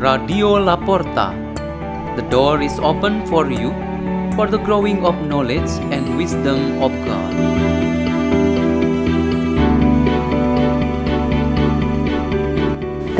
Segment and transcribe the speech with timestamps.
[0.00, 1.36] Radio Laporta.
[2.16, 3.68] The door is open for you
[4.32, 7.32] for the growing of knowledge and wisdom of God.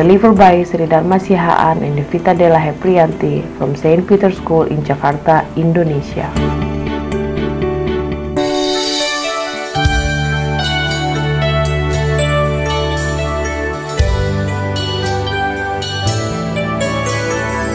[0.00, 4.00] Delivered by Sri Dharma Sihaan and Devita Della Heprianti from St.
[4.08, 6.32] Peter's School in Jakarta, Indonesia.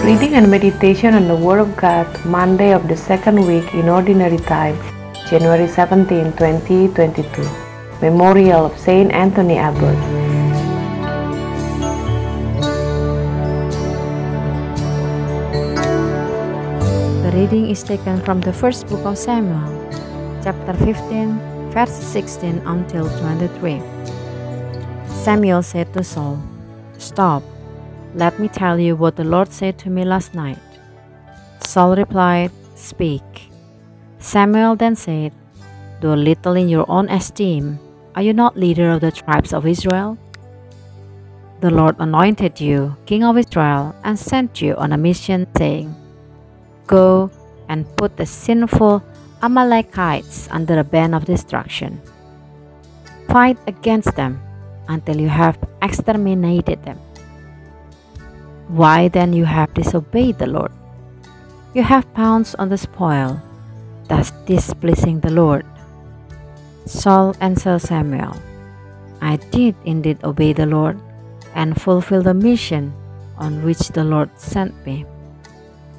[0.06, 4.38] Reading and meditation on the Word of God, Monday of the second week in Ordinary
[4.38, 4.78] Time,
[5.28, 7.26] January 17, 2022.
[8.04, 9.98] Memorial of Saint Anthony Abbot.
[17.26, 19.74] The reading is taken from the first book of Samuel,
[20.44, 23.82] chapter 15, verses 16 until 23.
[25.26, 26.38] Samuel said to Saul,
[27.00, 27.42] Stop,
[28.16, 30.58] let me tell you what the Lord said to me last night.
[31.60, 33.52] Saul replied, Speak.
[34.20, 35.34] Samuel then said,
[36.00, 37.78] Do little in your own esteem.
[38.16, 40.18] Are you not leader of the tribes of Israel?
[41.60, 45.94] The Lord anointed you king of Israel and sent you on a mission, saying,
[46.88, 47.30] Go
[47.68, 49.04] and put the sinful
[49.44, 52.00] Amalekites under a ban of destruction.
[53.28, 54.40] Fight against them
[54.88, 57.00] until you have exterminated them.
[58.68, 60.72] Why then you have disobeyed the Lord?
[61.74, 63.42] You have pounced on the spoil,
[64.08, 65.66] thus displeasing the Lord.
[66.86, 68.36] Saul answered Samuel,
[69.22, 71.00] I did indeed obey the Lord
[71.54, 72.94] and fulfill the mission
[73.38, 75.06] on which the Lord sent me.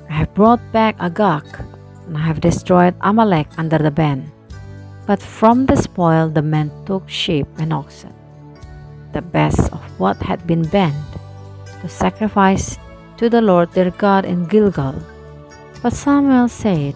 [0.08, 1.44] I have brought back Agag,
[2.06, 4.30] and I have destroyed Amalek under the ban.
[5.06, 8.14] But from the spoil the men took sheep and oxen,
[9.12, 11.15] the best of what had been banned,
[11.82, 12.78] to sacrifice
[13.16, 14.94] to the Lord their God in Gilgal.
[15.82, 16.94] But Samuel said,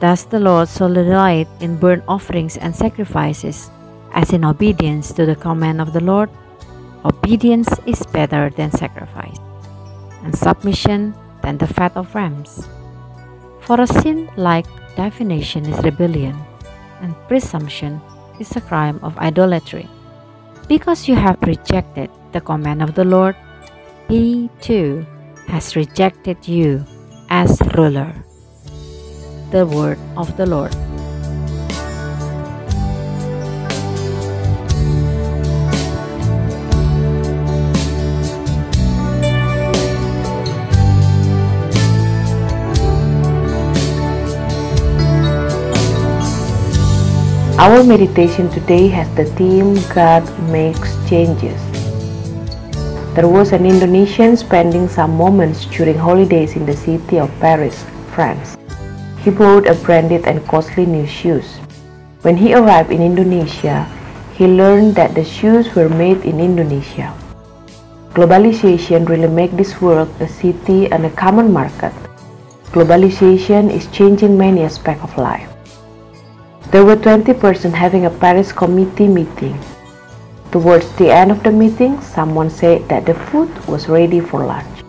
[0.00, 3.70] Does the Lord so delight in burnt offerings and sacrifices
[4.14, 6.30] as in obedience to the command of the Lord?
[7.04, 9.38] Obedience is better than sacrifice,
[10.22, 12.68] and submission than the fat of rams.
[13.62, 16.38] For a sin like divination is rebellion,
[17.00, 18.00] and presumption
[18.38, 19.88] is a crime of idolatry.
[20.68, 23.34] Because you have rejected the command of the Lord,
[24.12, 25.06] he too
[25.48, 26.84] has rejected you
[27.30, 28.12] as ruler.
[29.50, 30.74] The word of the Lord.
[47.56, 51.71] Our meditation today has the theme God makes changes.
[53.12, 57.84] There was an Indonesian spending some moments during holidays in the city of Paris,
[58.16, 58.56] France.
[59.20, 61.44] He bought a branded and costly new shoes.
[62.24, 63.84] When he arrived in Indonesia,
[64.32, 67.12] he learned that the shoes were made in Indonesia.
[68.16, 71.92] Globalization really made this world a city and a common market.
[72.72, 75.52] Globalization is changing many aspects of life.
[76.72, 79.60] There were 20 persons having a parish committee meeting.
[80.52, 84.84] Towards the end of the meeting, someone said that the food was ready for lunch.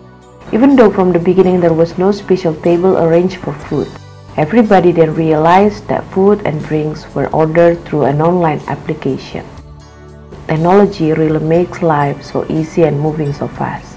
[0.52, 3.88] Even though from the beginning there was no special table arranged for food,
[4.36, 9.46] everybody then realized that food and drinks were ordered through an online application.
[10.46, 13.96] Technology really makes life so easy and moving so fast.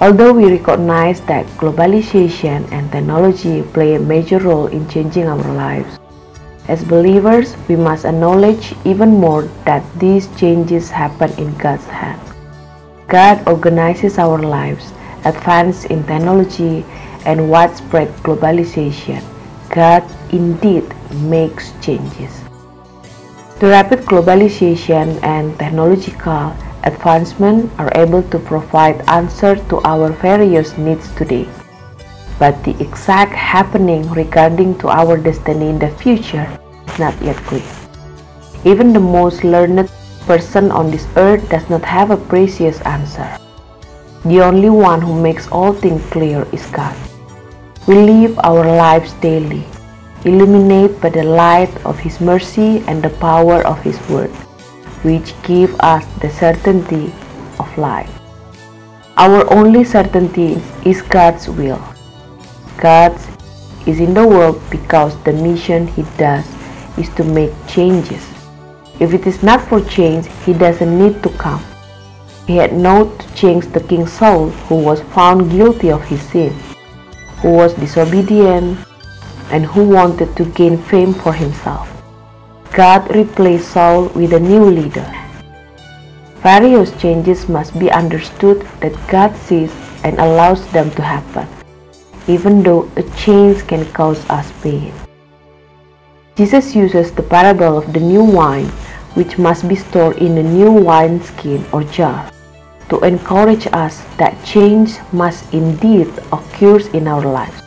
[0.00, 5.98] Although we recognize that globalization and technology play a major role in changing our lives,
[6.68, 12.20] as believers, we must acknowledge even more that these changes happen in God's hand.
[13.08, 14.92] God organizes our lives,
[15.24, 16.84] advance in technology,
[17.26, 19.22] and widespread globalization.
[19.70, 20.86] God indeed
[21.26, 22.40] makes changes.
[23.58, 26.54] The rapid globalization and technological
[26.84, 31.46] advancement are able to provide answers to our various needs today
[32.38, 36.46] but the exact happening regarding to our destiny in the future
[36.86, 37.66] is not yet clear.
[38.64, 39.90] Even the most learned
[40.26, 43.26] person on this earth does not have a precise answer.
[44.24, 46.96] The only one who makes all things clear is God.
[47.88, 49.64] We live our lives daily,
[50.24, 54.30] illuminated by the light of His mercy and the power of His word,
[55.02, 57.12] which give us the certainty
[57.58, 58.10] of life.
[59.16, 61.82] Our only certainty is God's will.
[62.82, 63.14] God
[63.86, 66.44] is in the world because the mission He does
[66.98, 68.26] is to make changes.
[68.98, 71.62] If it is not for change, He doesn't need to come.
[72.48, 76.52] He had not to change the King Saul, who was found guilty of his sin,
[77.40, 78.78] who was disobedient,
[79.52, 81.88] and who wanted to gain fame for himself.
[82.72, 85.06] God replaced Saul with a new leader.
[86.42, 91.46] Various changes must be understood that God sees and allows them to happen,
[92.28, 94.92] even though a change can cause us pain.
[96.36, 98.66] Jesus uses the parable of the new wine,
[99.14, 102.30] which must be stored in a new wineskin or jar,
[102.88, 107.62] to encourage us that change must indeed occur in our lives.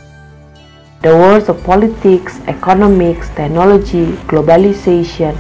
[1.02, 5.38] The worlds of politics, economics, technology, globalization,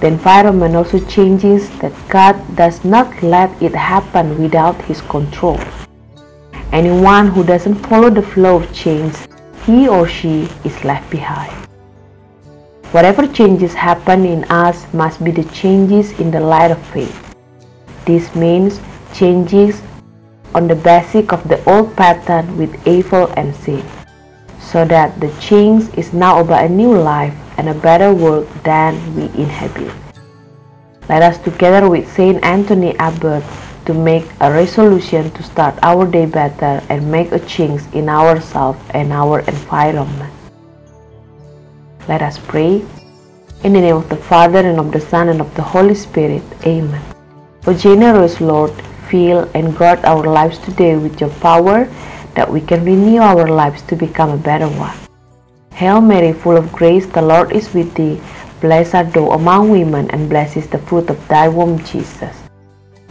[0.00, 5.58] the environment also changes that God does not let it happen without His control.
[6.72, 9.14] Anyone who doesn't follow the flow of change,
[9.64, 11.54] he or she is left behind.
[12.90, 17.34] Whatever changes happen in us must be the changes in the light of faith.
[18.04, 18.80] This means
[19.14, 19.82] changes
[20.54, 23.84] on the basis of the old pattern with evil and sin,
[24.60, 28.94] so that the change is now about a new life and a better world than
[29.14, 29.92] we inhabit.
[31.08, 33.44] Let us together with Saint Anthony Abbot
[33.86, 38.78] to make a resolution to start our day better and make a change in ourselves
[38.90, 40.32] and our environment.
[42.08, 42.84] Let us pray.
[43.64, 46.42] In the name of the Father, and of the Son, and of the Holy Spirit.
[46.64, 47.02] Amen.
[47.66, 48.70] O generous Lord,
[49.08, 51.88] fill and guard our lives today with your power
[52.34, 54.94] that we can renew our lives to become a better one.
[55.72, 58.20] Hail Mary, full of grace, the Lord is with thee.
[58.60, 62.45] Blessed art thou among women, and blessed is the fruit of thy womb, Jesus.